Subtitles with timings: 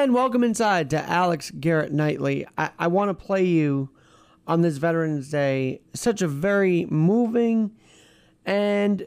[0.00, 2.46] And welcome inside to Alex Garrett Nightly.
[2.56, 3.90] I, I want to play you
[4.46, 7.72] on this Veterans Day such a very moving
[8.46, 9.06] and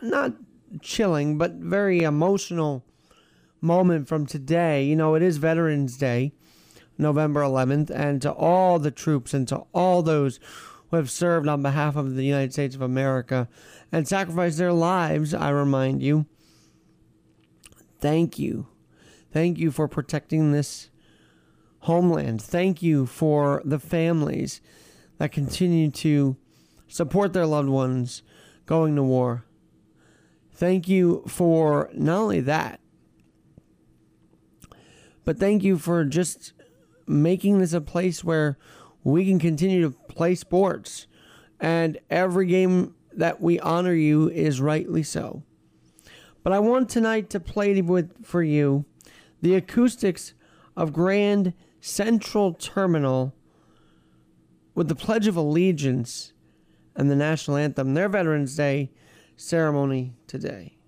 [0.00, 0.32] not
[0.80, 2.82] chilling, but very emotional
[3.60, 4.84] moment from today.
[4.84, 6.32] You know, it is Veterans Day,
[6.96, 10.40] November 11th, and to all the troops and to all those
[10.90, 13.50] who have served on behalf of the United States of America
[13.92, 16.24] and sacrificed their lives, I remind you,
[18.00, 18.68] thank you.
[19.34, 20.90] Thank you for protecting this
[21.80, 22.40] homeland.
[22.40, 24.60] Thank you for the families
[25.18, 26.36] that continue to
[26.86, 28.22] support their loved ones
[28.64, 29.44] going to war.
[30.52, 32.78] Thank you for not only that,
[35.24, 36.52] but thank you for just
[37.08, 38.56] making this a place where
[39.02, 41.08] we can continue to play sports.
[41.58, 45.42] And every game that we honor you is rightly so.
[46.44, 48.84] But I want tonight to play with for you
[49.44, 50.32] the acoustics
[50.74, 53.34] of Grand Central Terminal
[54.74, 56.32] with the Pledge of Allegiance
[56.96, 58.90] and the national anthem, their Veterans Day
[59.36, 60.78] ceremony today.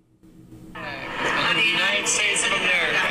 [0.73, 3.07] The United States of America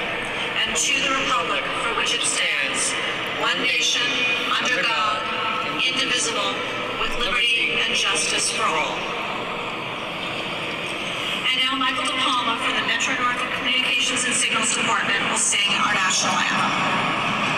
[0.65, 2.91] and to the republic for which it stands,
[3.39, 4.01] one nation,
[4.49, 6.53] under God, indivisible,
[6.99, 9.14] with liberty and justice for all.
[11.85, 17.54] Michael DePalma from the Metro North Communications and Signals Department will sing our national anthem.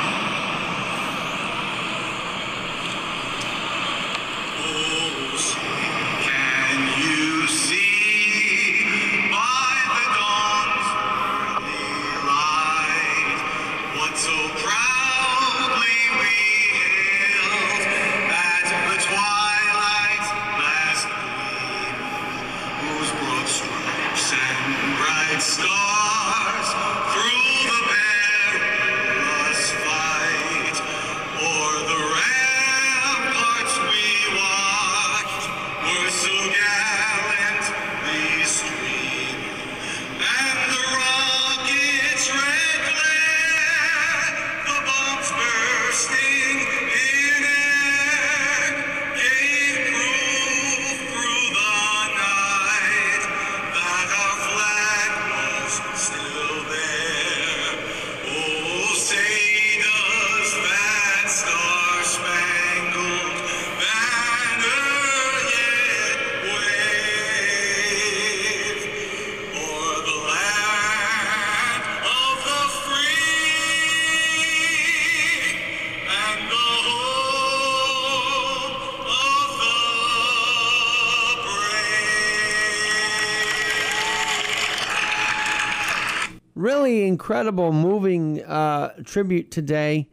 [87.18, 90.08] Incredible, moving uh, tribute today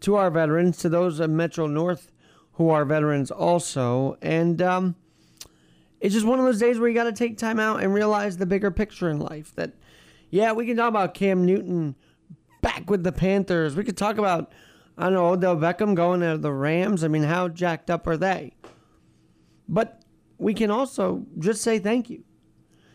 [0.00, 2.10] to our veterans, to those of Metro North
[2.54, 4.18] who are veterans also.
[4.20, 4.96] And um,
[6.00, 8.36] it's just one of those days where you got to take time out and realize
[8.36, 9.54] the bigger picture in life.
[9.54, 9.74] That,
[10.28, 11.94] yeah, we can talk about Cam Newton
[12.62, 13.76] back with the Panthers.
[13.76, 14.50] We could talk about,
[14.98, 17.04] I don't know, Odell Beckham going to the Rams.
[17.04, 18.54] I mean, how jacked up are they?
[19.68, 20.02] But
[20.36, 22.24] we can also just say thank you.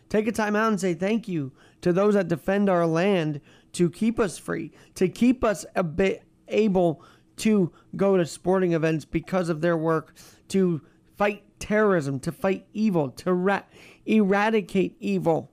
[0.09, 1.53] Take a time out and say thank you
[1.85, 3.39] to those that defend our land
[3.71, 7.03] to keep us free, to keep us a bit able
[7.37, 10.15] to go to sporting events because of their work,
[10.47, 10.81] to
[11.15, 13.61] fight terrorism, to fight evil, to ra-
[14.07, 15.51] eradicate evil.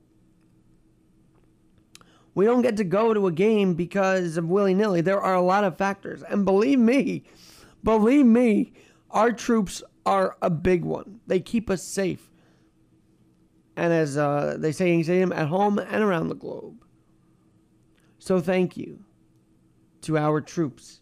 [2.34, 5.03] We don't get to go to a game because of willy nilly.
[5.03, 6.22] There are a lot of factors.
[6.22, 7.25] And believe me,
[7.84, 8.72] believe me,
[9.10, 11.21] our troops are a big one.
[11.26, 12.31] They keep us safe.
[13.77, 16.84] And as uh, they say in stadium, at home and around the globe.
[18.19, 19.05] So thank you
[20.03, 21.00] to our troops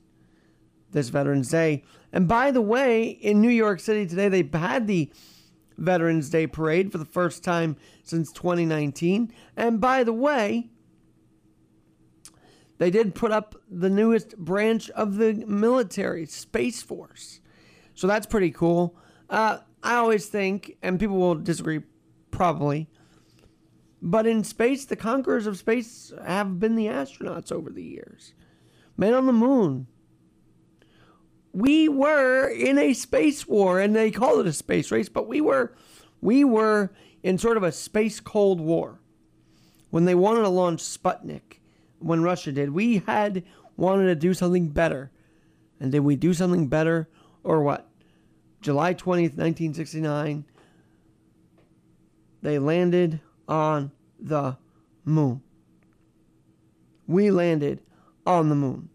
[0.93, 1.85] this Veterans Day.
[2.13, 5.11] And by the way, in New York City today, they had the
[5.79, 9.33] Veterans Day parade for the first time since 2019.
[9.57, 10.71] And by the way,
[12.79, 17.41] they did put up the newest branch of the military, Space Force.
[17.95, 18.97] So that's pretty cool.
[19.29, 21.81] Uh, I always think, and people will disagree
[22.31, 22.89] probably,
[24.03, 28.35] but in space, the conquerors of space have been the astronauts over the years.
[28.97, 29.87] Man on the moon.
[31.53, 35.41] We were in a space war, and they call it a space race, but we
[35.41, 35.75] were,
[36.21, 36.93] we were
[37.23, 39.01] in sort of a space cold war
[39.91, 41.59] when they wanted to launch Sputnik.
[41.99, 43.45] When Russia did, we had
[43.77, 45.11] wanted to do something better,
[45.81, 47.09] and did we do something better,
[47.43, 47.91] or what?
[48.61, 50.45] July twentieth, nineteen sixty nine.
[52.43, 54.57] They landed on the
[55.05, 55.43] moon.
[57.07, 57.81] we landed
[58.27, 58.89] on the moon.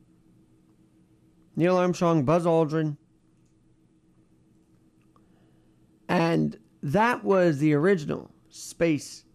[1.56, 2.98] Neil Armstrong, Buzz Aldrin.
[6.08, 9.26] And that was the original space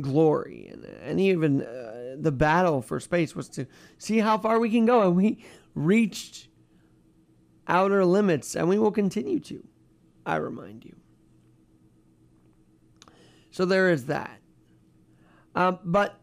[0.00, 0.68] glory.
[0.72, 3.66] And, and even uh, the battle for space was to
[3.98, 5.02] see how far we can go.
[5.02, 6.48] And we reached
[7.68, 9.62] outer limits, and we will continue to,
[10.26, 10.96] I remind you.
[13.54, 14.40] So there is that.
[15.54, 16.18] Um, but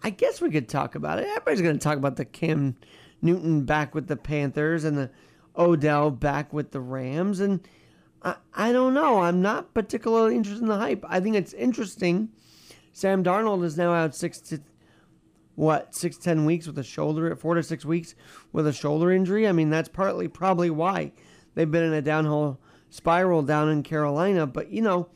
[0.00, 1.26] I guess we could talk about it.
[1.26, 2.76] Everybody's going to talk about the Cam
[3.20, 5.10] Newton back with the Panthers and the
[5.58, 7.40] Odell back with the Rams.
[7.40, 7.66] And
[8.22, 9.22] I, I don't know.
[9.22, 11.04] I'm not particularly interested in the hype.
[11.08, 12.28] I think it's interesting.
[12.92, 14.60] Sam Darnold is now out six to
[15.56, 18.14] what six ten weeks with a shoulder, four to six weeks
[18.52, 19.48] with a shoulder injury.
[19.48, 21.10] I mean, that's partly probably why
[21.56, 24.46] they've been in a downhill spiral down in Carolina.
[24.46, 25.08] But you know,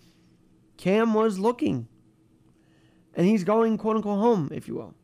[0.77, 1.89] Cam was looking
[3.15, 4.95] and he's going quote unquote home, if you will.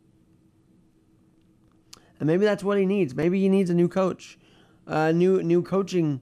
[2.19, 3.15] And maybe that's what he needs.
[3.15, 4.39] Maybe he needs a new coach,
[4.87, 6.21] a new new coaching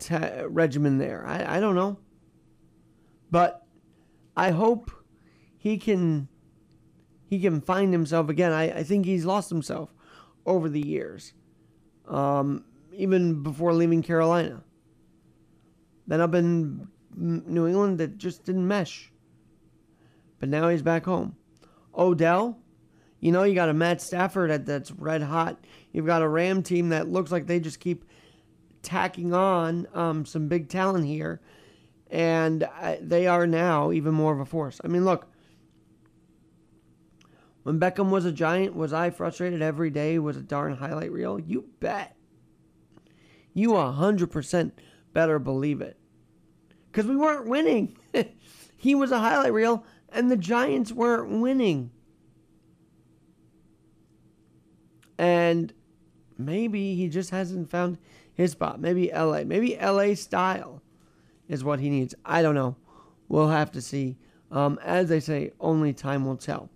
[0.00, 1.24] te- regimen there.
[1.26, 1.98] I, I don't know,
[3.30, 3.64] but
[4.36, 4.90] I hope
[5.58, 6.28] he can
[7.28, 8.52] he can find himself again.
[8.52, 9.94] I, I think he's lost himself
[10.44, 11.34] over the years,
[12.08, 12.64] um,
[12.94, 14.64] even before leaving Carolina.
[16.06, 19.12] Then up in New England, that just didn't mesh
[20.38, 21.36] but now he's back home.
[21.96, 22.58] Odell,
[23.20, 25.58] you know, you got a Matt Stafford that, that's red hot.
[25.92, 28.04] You've got a Ram team that looks like they just keep
[28.82, 31.40] tacking on um, some big talent here,
[32.10, 34.80] and uh, they are now even more of a force.
[34.84, 35.26] I mean, look,
[37.64, 40.18] when Beckham was a giant, was I frustrated every day?
[40.18, 41.40] Was a darn highlight reel?
[41.40, 42.14] You bet.
[43.52, 44.72] You 100%
[45.12, 45.98] better believe it.
[46.98, 47.96] Because we weren't winning.
[48.76, 51.92] he was a highlight reel and the Giants weren't winning.
[55.16, 55.72] And
[56.36, 57.98] maybe he just hasn't found
[58.34, 58.80] his spot.
[58.80, 59.44] Maybe LA.
[59.44, 60.82] Maybe LA style
[61.46, 62.16] is what he needs.
[62.24, 62.74] I don't know.
[63.28, 64.16] We'll have to see.
[64.50, 66.68] Um, as they say, only time will tell.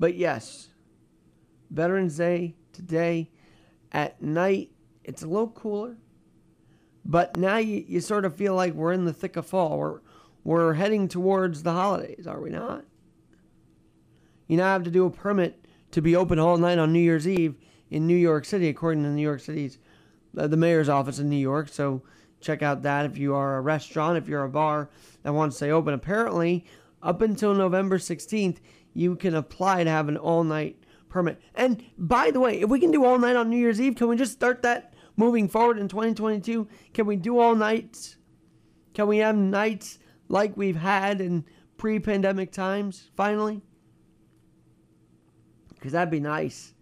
[0.00, 0.70] But yes,
[1.70, 3.30] Veterans Day today
[3.92, 4.72] at night,
[5.04, 5.98] it's a little cooler.
[7.08, 9.78] But now you, you sort of feel like we're in the thick of fall.
[9.78, 10.00] We're,
[10.44, 12.84] we're heading towards the holidays, are we not?
[14.46, 17.26] You now have to do a permit to be open all night on New Year's
[17.26, 17.56] Eve
[17.90, 19.78] in New York City, according to New York City's
[20.36, 21.68] uh, the mayor's office in New York.
[21.68, 22.02] So
[22.40, 24.90] check out that if you are a restaurant, if you're a bar
[25.22, 25.94] that wants to stay open.
[25.94, 26.64] Apparently,
[27.02, 28.58] up until November 16th,
[28.92, 30.76] you can apply to have an all night
[31.08, 31.40] permit.
[31.54, 34.08] And by the way, if we can do all night on New Year's Eve, can
[34.08, 36.66] we just start that moving forward in 2022?
[36.94, 38.16] Can we do all nights?
[38.94, 39.98] Can we have nights
[40.28, 41.44] like we've had in
[41.76, 43.60] pre pandemic times, finally?
[45.74, 46.72] Because that'd be nice.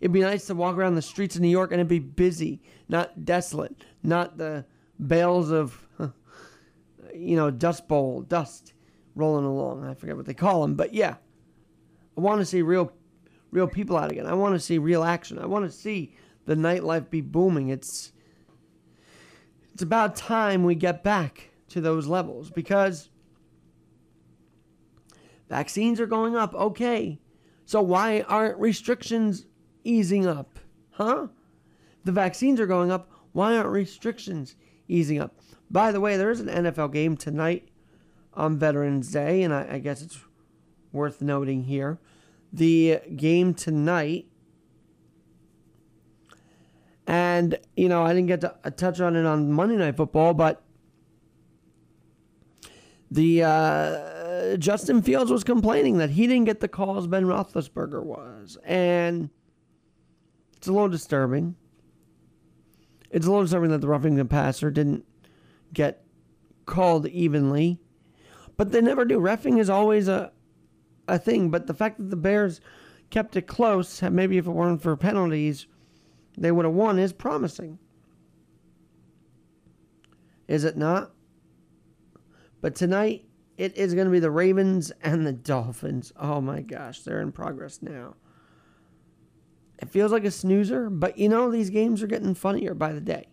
[0.00, 2.60] It'd be nice to walk around the streets of New York and it'd be busy,
[2.88, 4.64] not desolate, not the
[5.06, 5.86] bales of,
[7.14, 8.74] you know, dust bowl, dust
[9.14, 9.86] rolling along.
[9.86, 11.16] I forget what they call them, but yeah.
[12.16, 12.92] I want to see real,
[13.50, 14.26] real people out again.
[14.26, 15.38] I want to see real action.
[15.38, 16.14] I want to see
[16.46, 17.68] the nightlife be booming.
[17.68, 18.12] It's,
[19.72, 23.10] it's about time we get back to those levels because
[25.48, 26.54] vaccines are going up.
[26.54, 27.18] Okay.
[27.64, 29.46] So why aren't restrictions
[29.82, 30.58] easing up?
[30.90, 31.28] Huh?
[32.04, 33.10] The vaccines are going up.
[33.32, 35.40] Why aren't restrictions easing up?
[35.70, 37.68] By the way, there is an NFL game tonight
[38.34, 40.18] on Veterans Day, and I, I guess it's
[40.92, 41.98] worth noting here.
[42.52, 44.26] The game tonight,
[47.06, 50.62] and you know, I didn't get to touch on it on Monday Night Football, but
[53.10, 58.58] the uh, Justin Fields was complaining that he didn't get the calls Ben Roethlisberger was,
[58.64, 59.30] and
[60.56, 61.56] it's a little disturbing.
[63.10, 65.04] It's a little disturbing that the roughing the passer didn't
[65.72, 66.04] get
[66.66, 67.78] called evenly,
[68.56, 69.20] but they never do.
[69.20, 70.32] Refing is always a
[71.06, 72.60] a thing, but the fact that the Bears
[73.10, 75.66] kept it close, maybe if it weren't for penalties,
[76.36, 77.78] they would have won, is promising.
[80.48, 81.12] Is it not?
[82.60, 83.26] But tonight,
[83.56, 86.12] it is going to be the Ravens and the Dolphins.
[86.18, 88.16] Oh my gosh, they're in progress now.
[89.78, 93.00] It feels like a snoozer, but you know, these games are getting funnier by the
[93.00, 93.28] day.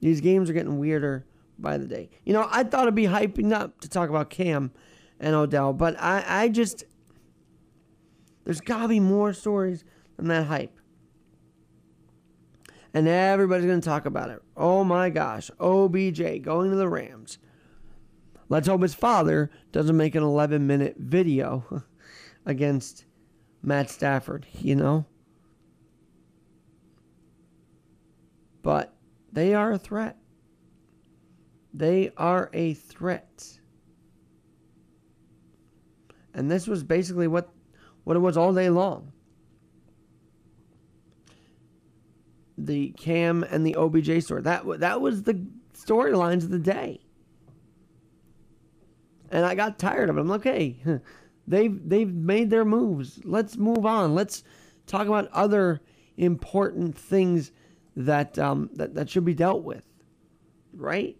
[0.00, 1.26] These games are getting weirder
[1.58, 2.10] by the day.
[2.24, 4.72] You know, I thought it'd be hyping up to talk about Cam
[5.18, 6.84] and Odell, but I, I just,
[8.44, 9.84] there's got to be more stories
[10.16, 10.78] than that hype.
[12.94, 14.40] And everybody's going to talk about it.
[14.56, 17.38] Oh my gosh, OBJ going to the Rams.
[18.48, 21.82] Let's hope his father doesn't make an 11 minute video
[22.46, 23.04] against
[23.62, 25.06] Matt Stafford, you know?
[28.62, 28.94] But
[29.32, 30.16] they are a threat.
[31.72, 33.58] They are a threat.
[36.32, 37.48] And this was basically what,
[38.04, 39.12] what it was all day long.
[42.56, 44.42] The Cam and the OBJ story.
[44.42, 45.44] That, that was the
[45.74, 47.00] storylines of the day.
[49.30, 50.20] And I got tired of it.
[50.20, 51.00] I'm like, hey,
[51.46, 53.20] they've they've made their moves.
[53.24, 54.14] Let's move on.
[54.14, 54.44] Let's
[54.86, 55.80] talk about other
[56.16, 57.50] important things
[57.96, 59.84] that um, that that should be dealt with,
[60.72, 61.16] right?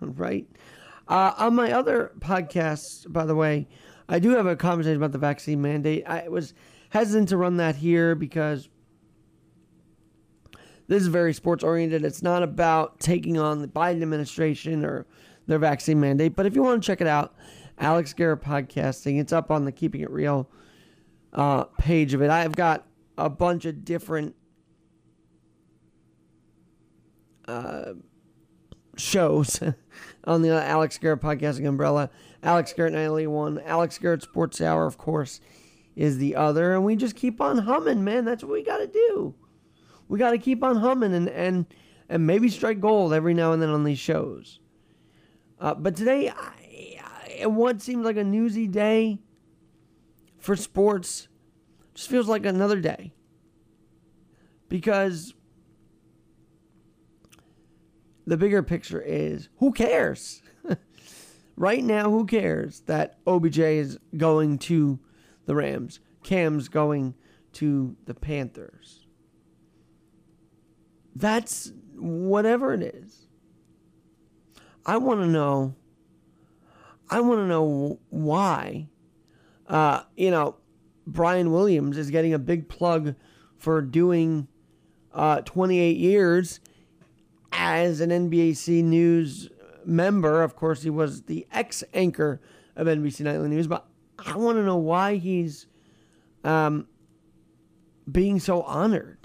[0.00, 0.46] Right.
[1.08, 3.68] Uh, on my other podcasts, by the way,
[4.08, 6.04] I do have a conversation about the vaccine mandate.
[6.06, 6.52] I was
[6.90, 8.68] hesitant to run that here because
[10.88, 12.04] this is very sports oriented.
[12.04, 15.06] It's not about taking on the Biden administration or
[15.46, 16.36] their vaccine mandate.
[16.36, 17.34] But if you want to check it out,
[17.78, 19.20] Alex Garrett podcasting.
[19.20, 20.48] It's up on the Keeping It Real
[21.32, 22.30] uh, page of it.
[22.30, 22.86] I've got
[23.18, 24.34] a bunch of different
[27.46, 27.92] uh,
[28.96, 29.60] shows
[30.24, 32.10] on the Alex Garrett podcasting umbrella.
[32.42, 35.40] Alex Garrett Nightly one, Alex Garrett Sports Hour, of course,
[35.94, 38.24] is the other, and we just keep on humming, man.
[38.24, 39.34] That's what we got to do.
[40.08, 41.66] We got to keep on humming and and
[42.08, 44.60] and maybe strike gold every now and then on these shows.
[45.58, 47.00] Uh, but today, I,
[47.42, 49.18] I, what seems like a newsy day
[50.38, 51.28] for sports
[51.94, 53.12] just feels like another day
[54.68, 55.34] because
[58.26, 60.42] the bigger picture is who cares?
[61.56, 64.98] right now, who cares that OBJ is going to
[65.46, 66.00] the Rams?
[66.22, 67.14] Cam's going
[67.54, 69.05] to the Panthers.
[71.16, 73.26] That's whatever it is.
[74.84, 75.74] I want to know.
[77.08, 78.88] I want to know why.
[79.66, 80.56] Uh, you know,
[81.06, 83.14] Brian Williams is getting a big plug
[83.56, 84.46] for doing
[85.14, 86.60] uh, 28 years
[87.50, 89.48] as an NBC News
[89.86, 90.42] member.
[90.42, 92.42] Of course, he was the ex anchor
[92.76, 93.86] of NBC Nightly News, but
[94.18, 95.66] I want to know why he's
[96.44, 96.88] um,
[98.10, 99.15] being so honored.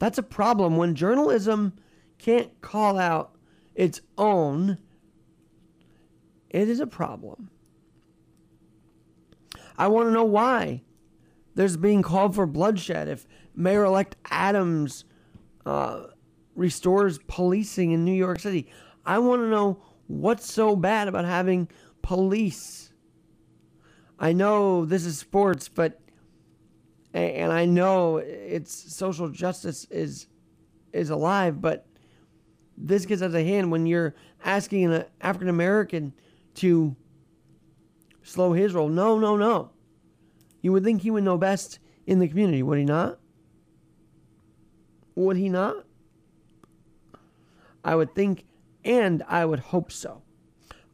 [0.00, 1.74] That's a problem when journalism
[2.18, 3.36] can't call out
[3.74, 4.78] its own.
[6.48, 7.50] It is a problem.
[9.76, 10.82] I want to know why
[11.54, 15.04] there's being called for bloodshed if Mayor elect Adams
[15.66, 16.06] uh,
[16.54, 18.68] restores policing in New York City.
[19.04, 21.68] I want to know what's so bad about having
[22.00, 22.94] police.
[24.18, 26.00] I know this is sports, but
[27.12, 30.26] and I know it's social justice is
[30.92, 31.86] is alive, but
[32.76, 34.14] this gets out of hand when you're
[34.44, 36.12] asking an African American
[36.54, 36.96] to
[38.22, 38.88] slow his roll.
[38.88, 39.70] No, no, no.
[40.62, 43.18] You would think he would know best in the community, would he not?
[45.14, 45.84] Would he not?
[47.84, 48.44] I would think
[48.84, 50.22] and I would hope so.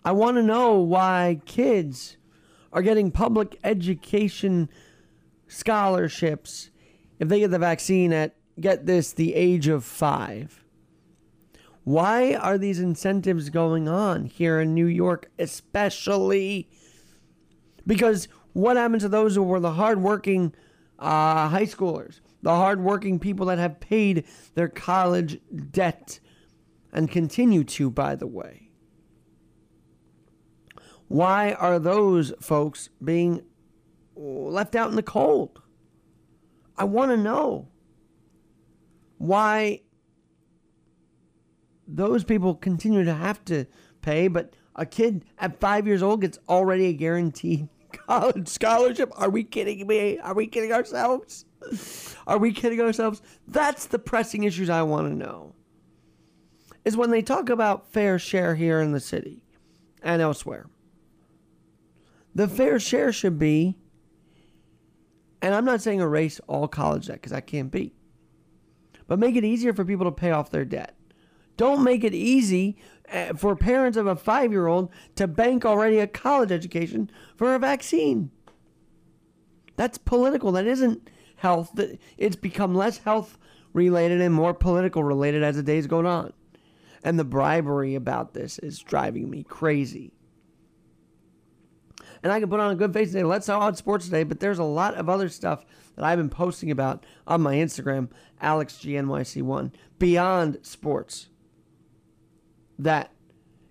[0.05, 2.17] I want to know why kids
[2.73, 4.69] are getting public education
[5.49, 6.71] scholarships
[7.19, 10.65] if they get the vaccine at, get this, the age of five.
[11.85, 16.69] Why are these incentives going on here in New York, especially?
[17.87, 20.53] Because what happens to those who were the hardworking
[20.99, 24.25] uh, high schoolers, the hardworking people that have paid
[24.55, 25.39] their college
[25.71, 26.19] debt
[26.93, 28.71] and continue to, by the way?
[31.09, 33.45] Why are those folks being
[34.17, 35.61] left out in the cold?
[36.77, 37.69] I want to know
[39.19, 39.83] why
[41.87, 43.67] those people continue to have to
[44.03, 49.11] pay, but a kid at five years old gets already a guaranteed college scholarship.
[49.17, 50.19] Are we kidding me?
[50.19, 51.45] Are we kidding ourselves?
[52.27, 53.23] Are we kidding ourselves?
[53.49, 55.55] That's the pressing issues I want to know.
[56.85, 59.43] Is when they talk about fair share here in the city
[60.03, 60.67] and elsewhere.
[62.35, 63.77] The fair share should be,
[65.43, 67.93] and I'm not saying erase all college debt because that can't be,
[69.07, 70.97] but make it easier for people to pay off their debt.
[71.57, 72.77] Don't make it easy
[73.11, 77.55] uh, for parents of a five year old to bank already a college education for
[77.55, 78.31] a vaccine.
[79.77, 80.53] That's political.
[80.53, 81.79] That isn't health.
[82.19, 83.39] It's become less health
[83.73, 86.33] related and more political related as the days go on.
[87.05, 90.13] And the bribery about this is driving me crazy.
[92.27, 94.25] And I can put on a good face and say, let's talk about sports today,
[94.25, 95.65] but there's a lot of other stuff
[95.95, 98.09] that I've been posting about on my Instagram,
[98.43, 101.29] AlexGNYC1, beyond sports
[102.81, 103.13] that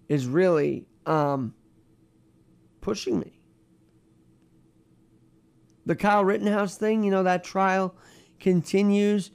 [0.07, 1.53] is really um,
[2.79, 3.41] pushing me.
[5.85, 7.93] The Kyle Rittenhouse thing, you know, that trial
[8.39, 9.31] continues.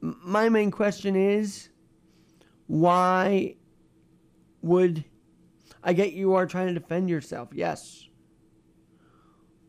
[0.00, 1.68] My main question is
[2.66, 3.54] why
[4.60, 5.04] would
[5.84, 7.50] I get you are trying to defend yourself?
[7.52, 8.08] Yes.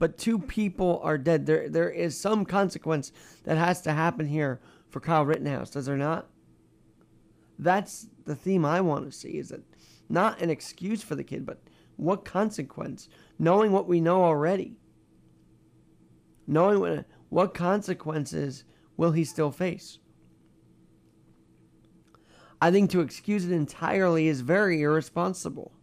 [0.01, 1.45] But two people are dead.
[1.45, 3.11] There there is some consequence
[3.43, 6.27] that has to happen here for Kyle Rittenhouse, does there not?
[7.59, 9.61] That's the theme I want to see is that
[10.09, 11.61] not an excuse for the kid, but
[11.97, 13.09] what consequence?
[13.37, 14.75] Knowing what we know already.
[16.47, 18.63] Knowing what, what consequences
[18.97, 19.99] will he still face?
[22.59, 25.73] I think to excuse it entirely is very irresponsible.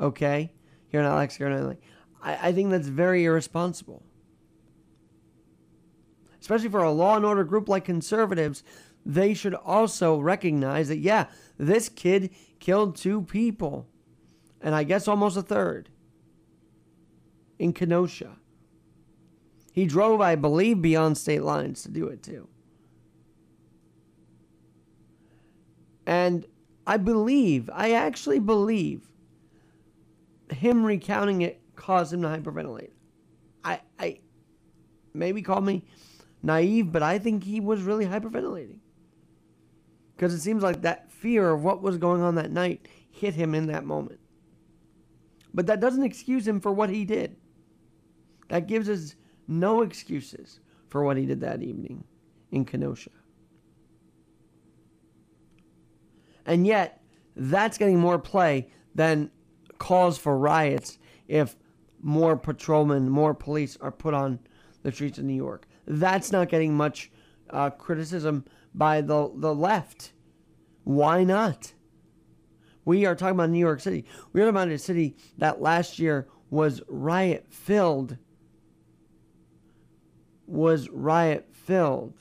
[0.00, 0.52] Okay?
[0.90, 1.80] You're not Alex, like.
[2.22, 4.02] I, I think that's very irresponsible.
[6.40, 8.62] Especially for a law and order group like conservatives,
[9.04, 11.26] they should also recognize that, yeah,
[11.58, 13.86] this kid killed two people,
[14.60, 15.90] and I guess almost a third
[17.58, 18.36] in Kenosha.
[19.72, 22.48] He drove, I believe, beyond state lines to do it too.
[26.06, 26.46] And
[26.86, 29.12] I believe, I actually believe,
[30.50, 32.90] him recounting it caused him to hyperventilate.
[33.64, 34.18] I, I,
[35.14, 35.84] maybe call me
[36.42, 38.78] naive, but I think he was really hyperventilating.
[40.14, 43.54] Because it seems like that fear of what was going on that night hit him
[43.54, 44.20] in that moment.
[45.54, 47.36] But that doesn't excuse him for what he did.
[48.48, 49.14] That gives us
[49.48, 52.04] no excuses for what he did that evening
[52.52, 53.10] in Kenosha.
[56.44, 57.02] And yet,
[57.34, 59.30] that's getting more play than
[59.78, 61.56] calls for riots if
[62.02, 64.38] more patrolmen, more police are put on
[64.82, 65.66] the streets of New York.
[65.86, 67.10] That's not getting much
[67.50, 70.12] uh, criticism by the, the left.
[70.84, 71.72] Why not?
[72.84, 74.04] We are talking about New York City.
[74.32, 78.16] We are talking about a city that last year was riot filled.
[80.46, 82.18] Was riot filled.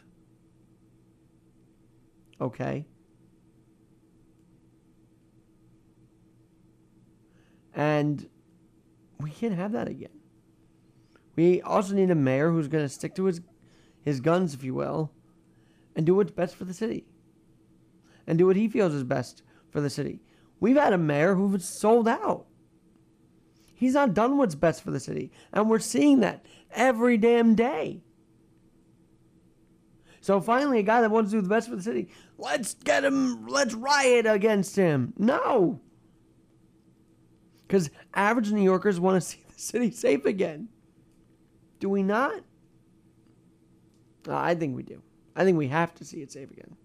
[2.41, 2.86] Okay.
[7.73, 8.27] And
[9.19, 10.10] we can't have that again.
[11.36, 13.41] We also need a mayor who's going to stick to his
[14.01, 15.12] his guns, if you will,
[15.95, 17.05] and do what's best for the city.
[18.25, 20.21] And do what he feels is best for the city.
[20.60, 22.45] We've had a mayor who's sold out.
[23.73, 25.32] He's not done what's best for the city.
[25.53, 28.01] And we're seeing that every damn day.
[30.21, 33.05] So finally, a guy that wants to do the best for the city, let's get
[33.05, 35.13] him, let's riot against him.
[35.17, 35.79] No.
[37.69, 40.69] Because average New Yorkers want to see the city safe again.
[41.79, 42.41] Do we not?
[44.27, 45.03] Uh, I think we do.
[45.36, 46.75] I think we have to see it safe again.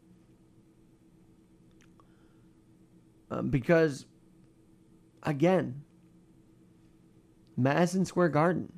[3.30, 4.04] Um, because,
[5.22, 5.84] again,
[7.56, 8.70] Madison Square Garden.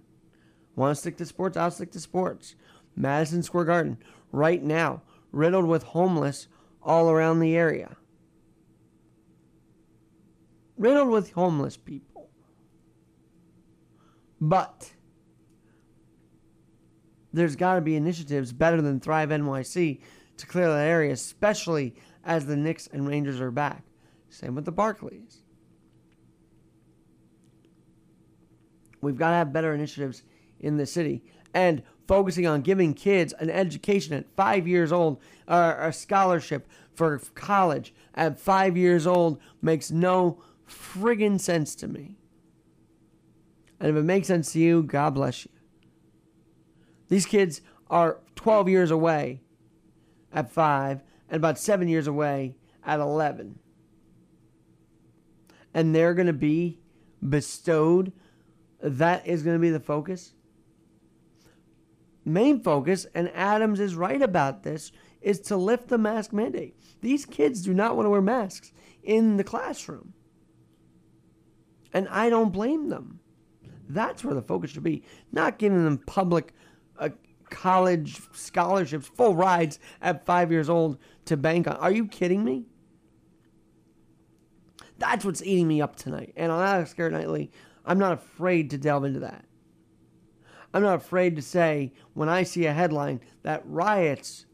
[0.77, 1.57] Want to stick to sports?
[1.57, 2.55] I'll stick to sports.
[2.95, 3.99] Madison Square Garden,
[4.31, 6.47] right now, riddled with homeless
[6.85, 7.97] all around the area.
[10.77, 12.31] Riddled with homeless people.
[14.41, 14.93] But
[17.33, 20.01] there's got to be initiatives better than Thrive NYC
[20.37, 23.85] to clear that area, especially as the Knicks and Rangers are back.
[24.29, 25.43] Same with the Barclays.
[29.01, 30.23] We've got to have better initiatives
[30.61, 31.23] in the city
[31.55, 37.19] and focusing on giving kids an education at five years old, or a scholarship for
[37.35, 42.17] college at five years old makes no friggin' sense to me.
[43.79, 45.53] And if it makes sense to you, God bless you.
[47.09, 49.43] These kids are 12 years away
[50.33, 53.59] at five and about seven years away at 11.
[55.75, 56.81] And they're going to be
[57.27, 58.13] bestowed.
[58.81, 60.33] That is going to be the focus.
[62.25, 66.77] Main focus, and Adams is right about this, is to lift the mask mandate.
[67.01, 70.13] These kids do not want to wear masks in the classroom.
[71.97, 73.21] And I don't blame them.
[73.89, 76.53] That's where the focus should be, not giving them public
[76.99, 77.09] uh,
[77.49, 81.77] college scholarships, full rides at five years old to bank on.
[81.77, 82.67] Are you kidding me?
[84.99, 86.35] That's what's eating me up tonight.
[86.37, 87.51] And on Alex Garrett Nightly,
[87.87, 89.47] I'm not afraid to delve into that.
[90.75, 94.45] I'm not afraid to say when I see a headline that riots,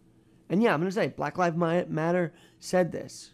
[0.48, 3.32] and yeah, I'm going to say Black Lives Matter said this.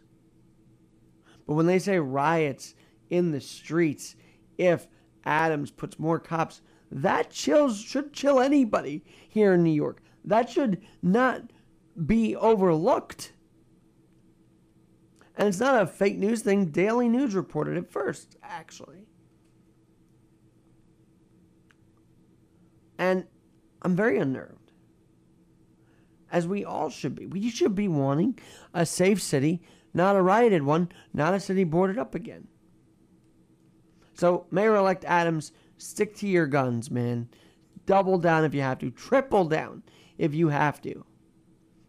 [1.47, 2.75] But when they say riots
[3.11, 4.17] in the streets,
[4.57, 4.87] if
[5.25, 10.03] Adams puts more cops, that chills should chill anybody here in New York.
[10.25, 11.51] That should not
[12.07, 13.33] be overlooked.
[15.37, 16.67] And it's not a fake news thing.
[16.67, 19.07] Daily News reported it first, actually.
[22.99, 23.25] And
[23.83, 24.73] I'm very unnerved,
[26.33, 27.27] as we all should be.
[27.27, 28.37] We should be wanting
[28.75, 29.63] a safe city,
[29.95, 32.49] not a rioted one, not a city boarded up again.
[34.19, 37.29] So, Mayor elect Adams, stick to your guns, man.
[37.87, 39.85] Double down if you have to, triple down
[40.19, 41.05] if you have to,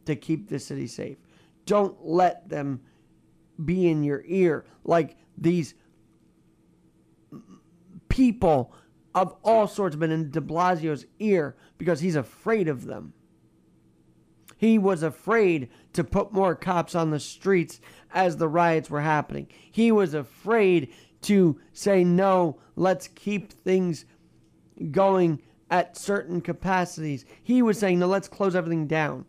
[0.06, 1.18] to keep the city safe.
[1.66, 2.82] Don't let them
[3.66, 5.74] be in your ear like these
[8.10, 8.76] people
[9.16, 13.14] of all sorts have been in de Blasio's ear because he's afraid of them.
[14.56, 17.82] He was afraid to put more cops on the streets
[18.14, 19.48] as the riots were happening.
[19.72, 24.06] He was afraid to say, no, let's keep things
[24.92, 27.26] going at certain capacities.
[27.44, 29.26] He was saying, no, let's close everything down.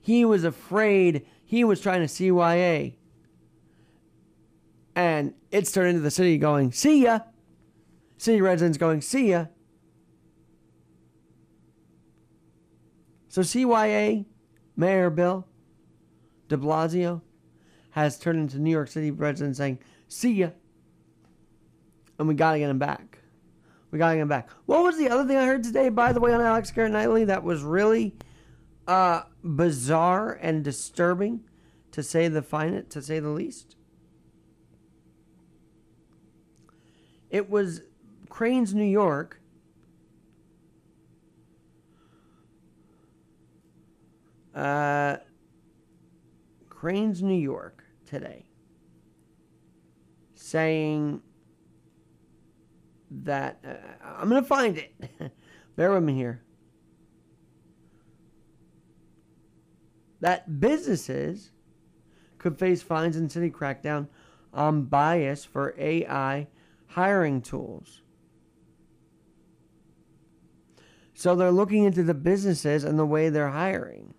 [0.00, 1.26] He was afraid.
[1.44, 2.94] He was trying to CYA.
[4.94, 7.20] And it's turned into the city going, see ya.
[8.18, 9.46] City residents going, see ya.
[13.28, 14.26] So CYA,
[14.76, 15.46] Mayor Bill
[16.48, 17.22] de Blasio,
[17.92, 19.78] has turned into New York City residents saying,
[20.08, 20.48] see ya.
[22.18, 23.18] And we got to get him back.
[23.90, 24.48] We got to get him back.
[24.64, 27.24] What was the other thing I heard today, by the way, on Alex Garrett Nightly
[27.26, 28.14] that was really
[28.88, 31.42] uh, bizarre and disturbing,
[31.90, 33.76] to say the fine, to say the least?
[37.28, 37.82] It was
[38.30, 39.38] Crain's, New York.
[44.54, 45.18] Uh,
[46.70, 47.81] Crain's, New York
[48.12, 48.44] today
[50.34, 51.22] saying
[53.10, 54.94] that uh, I'm going to find it.
[55.76, 56.42] Bear with me here.
[60.20, 61.52] That businesses
[62.36, 64.08] could face fines and city crackdown
[64.52, 66.48] on bias for AI
[66.88, 68.02] hiring tools.
[71.14, 74.12] So they're looking into the businesses and the way they're hiring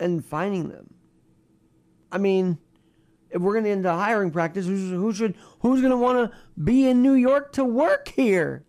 [0.00, 0.94] and finding them.
[2.10, 2.58] I mean,
[3.30, 6.30] if we're going to get into hiring practice, who's, who should who's going to want
[6.30, 8.64] to be in New York to work here?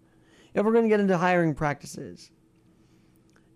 [0.54, 2.32] If we're going to get into hiring practices,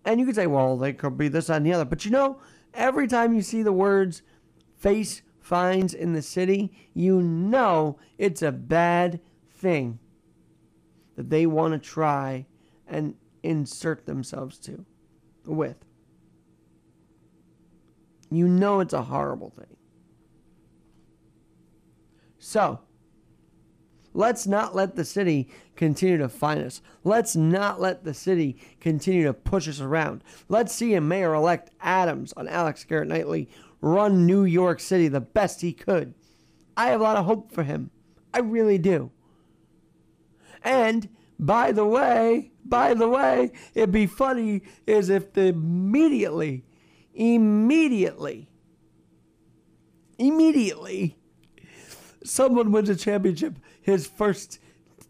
[0.04, 2.40] and you could say, well, they could be this and the other, but you know,
[2.74, 4.22] every time you see the words
[4.76, 9.98] face fines in the city, you know it's a bad thing
[11.16, 12.46] that they want to try
[12.86, 14.84] and insert themselves to
[15.44, 15.84] with.
[18.30, 19.76] You know it's a horrible thing.
[22.38, 22.80] So,
[24.14, 26.80] let's not let the city continue to fine us.
[27.04, 30.24] Let's not let the city continue to push us around.
[30.48, 33.48] Let's see a mayor elect Adams on Alex Garrett Nightly
[33.80, 36.14] run New York City the best he could.
[36.76, 37.90] I have a lot of hope for him.
[38.32, 39.10] I really do.
[40.62, 46.64] And by the way, by the way, it'd be funny is if the immediately,
[47.20, 48.48] immediately,
[50.18, 51.18] immediately,
[52.24, 54.58] someone wins a championship his first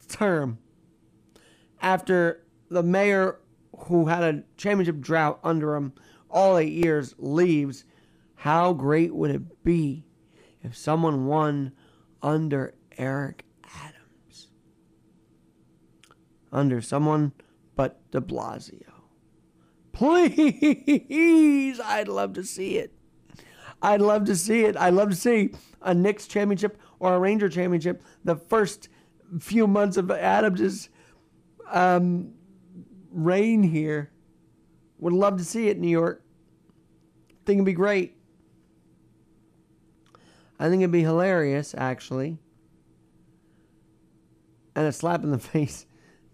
[0.09, 0.59] term
[1.81, 3.39] after the mayor
[3.85, 5.93] who had a championship drought under him
[6.29, 7.85] all eight years leaves.
[8.35, 10.05] How great would it be
[10.65, 11.73] if someone won
[12.23, 14.49] under Eric Adams?
[16.53, 17.33] Under someone
[17.77, 19.00] but de Blasio.
[20.01, 22.91] Please, I'd love to see it.
[23.83, 24.75] I'd love to see it.
[24.75, 28.89] I'd love to see a Knicks championship or a Ranger championship the first
[29.41, 30.89] few months of Adams'
[31.71, 32.33] um,
[33.11, 34.11] reign here.
[35.01, 36.25] Would love to see it, New York.
[37.45, 38.17] Think it'd be great.
[40.59, 42.39] I think it'd be hilarious, actually.
[44.75, 45.85] And a slap in the face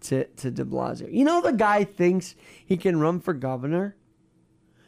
[0.07, 1.11] to, to de Blasio.
[1.11, 3.95] You know, the guy thinks he can run for governor?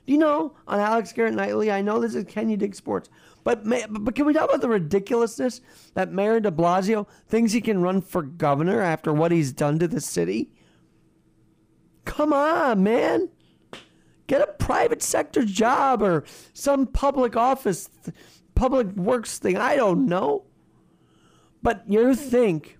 [0.05, 1.71] Do you know on Alex Garrett Nightly?
[1.71, 3.09] I know this is Kenya Dig Sports,
[3.43, 5.61] but but can we talk about the ridiculousness
[5.93, 9.87] that Mayor De Blasio thinks he can run for governor after what he's done to
[9.87, 10.51] the city?
[12.05, 13.29] Come on, man.
[14.25, 17.89] Get a private sector job or some public office,
[18.55, 19.57] public works thing.
[19.57, 20.45] I don't know.
[21.61, 22.77] But you think,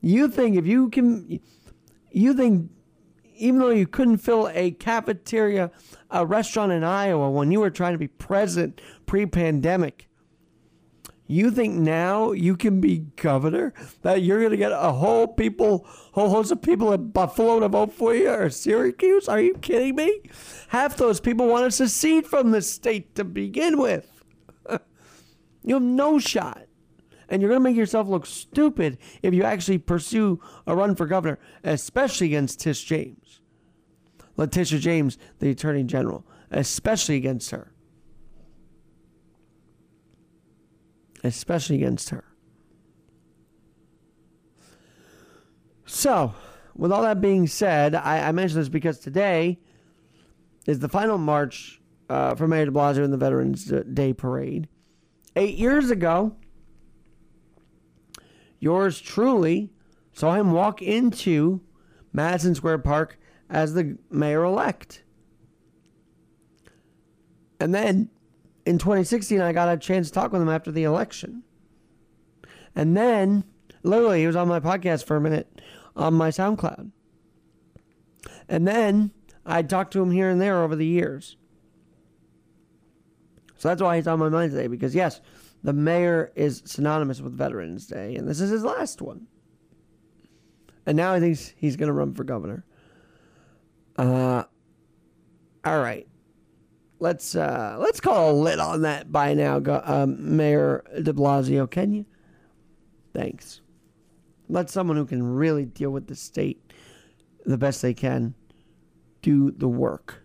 [0.00, 1.40] you think if you can,
[2.16, 2.70] you think
[3.36, 5.70] even though you couldn't fill a cafeteria,
[6.10, 10.08] a restaurant in Iowa when you were trying to be president pre pandemic,
[11.28, 13.74] You think now you can be governor?
[14.02, 17.68] That you're going to get a whole people, whole host of people in Buffalo to
[17.68, 19.28] vote for you or Syracuse?
[19.28, 20.22] Are you kidding me?
[20.68, 24.22] Half those people want to secede from the state to begin with.
[25.64, 26.65] you have no shot.
[27.28, 31.06] And you're going to make yourself look stupid if you actually pursue a run for
[31.06, 33.40] governor, especially against Tish James.
[34.36, 37.72] Letitia James, the Attorney General, especially against her.
[41.26, 42.24] especially against her.
[45.84, 46.34] So,
[46.74, 49.58] with all that being said, I, I mention this because today
[50.66, 54.68] is the final march uh, for Mayor de Blasio in the Veterans Day Parade.
[55.36, 56.36] Eight years ago,
[58.58, 59.70] yours truly
[60.12, 61.60] saw him walk into
[62.12, 63.18] Madison Square Park
[63.50, 65.02] as the mayor elect.
[67.60, 68.10] And then
[68.64, 71.42] in 2016, I got a chance to talk with him after the election.
[72.74, 73.44] And then,
[73.82, 75.60] literally, he was on my podcast for a minute
[75.94, 76.90] on my SoundCloud.
[78.48, 79.12] And then
[79.44, 81.36] I talked to him here and there over the years.
[83.56, 85.20] So that's why he's on my mind today, because yes,
[85.62, 89.26] the mayor is synonymous with Veterans Day, and this is his last one.
[90.86, 92.64] And now he thinks he's going to run for governor.
[93.96, 94.44] Uh,
[95.64, 96.06] all right
[96.98, 101.70] let's uh, let's call a lid on that by now, um, Mayor De Blasio.
[101.70, 102.06] Can you?
[103.14, 103.60] Thanks.
[104.48, 106.72] Let someone who can really deal with the state
[107.44, 108.34] the best they can
[109.22, 110.22] do the work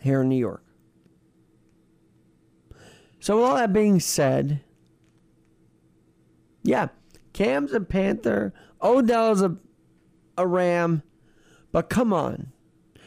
[0.00, 0.64] here in New York.
[3.22, 4.62] So, with all that being said,
[6.64, 6.88] yeah,
[7.32, 9.58] Cam's a Panther, Odell's a,
[10.36, 11.04] a Ram,
[11.70, 12.50] but come on.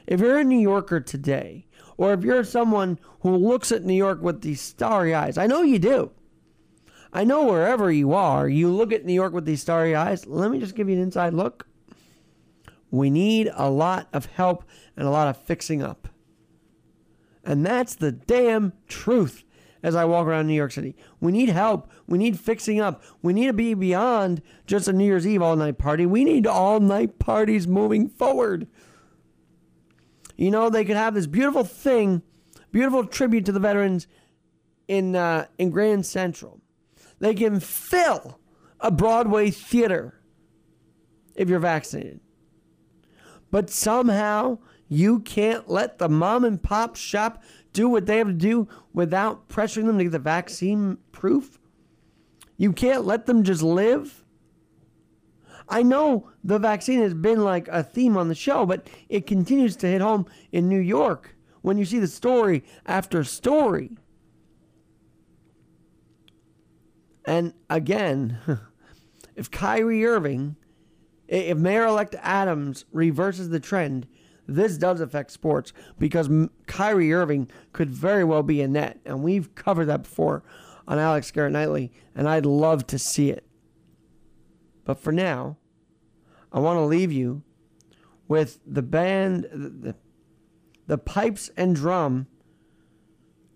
[0.08, 4.22] If you're a New Yorker today, or if you're someone who looks at New York
[4.22, 6.12] with these starry eyes, I know you do.
[7.12, 10.26] I know wherever you are, you look at New York with these starry eyes.
[10.26, 11.68] Let me just give you an inside look.
[12.90, 14.64] We need a lot of help
[14.96, 16.08] and a lot of fixing up.
[17.44, 19.45] And that's the damn truth
[19.86, 20.96] as I walk around New York City.
[21.20, 21.92] We need help.
[22.08, 23.04] We need fixing up.
[23.22, 26.08] We need to be beyond just a New Year's Eve all night party.
[26.08, 28.66] We need all night parties moving forward.
[30.36, 32.24] You know, they could have this beautiful thing,
[32.72, 34.08] beautiful tribute to the veterans
[34.88, 36.62] in uh, in Grand Central.
[37.20, 38.40] They can fill
[38.80, 40.20] a Broadway theater
[41.36, 42.22] if you're vaccinated.
[43.52, 47.44] But somehow you can't let the mom and pop shop
[47.76, 51.60] do what they have to do without pressuring them to get the vaccine proof.
[52.58, 54.24] You can't let them just live.
[55.68, 59.76] I know the vaccine has been like a theme on the show, but it continues
[59.78, 63.98] to hit home in New York when you see the story after story.
[67.26, 68.40] And again,
[69.36, 70.56] if Kyrie Irving,
[71.28, 74.08] if Mayor elect Adams reverses the trend,
[74.48, 76.30] this does affect sports because
[76.68, 79.00] Kyrie Irving could very well be a net.
[79.06, 80.44] And we've covered that before
[80.88, 83.46] on Alex Garrett Nightly, and I'd love to see it.
[84.84, 85.58] But for now,
[86.52, 87.44] I want to leave you
[88.28, 89.96] with the band, the,
[90.88, 92.28] the pipes and drum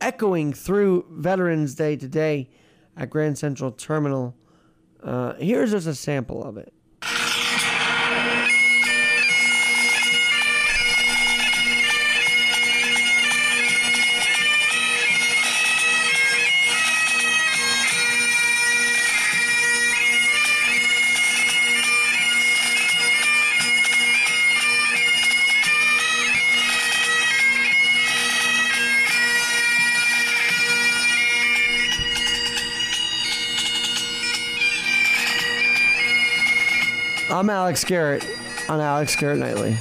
[0.02, 2.50] echoing through Veterans Day today
[2.98, 4.36] at Grand Central Terminal.
[5.04, 6.74] Uh, here's just a sample of it.
[37.40, 38.28] I'm Alex Garrett
[38.68, 39.78] on Alex Garrett Nightly.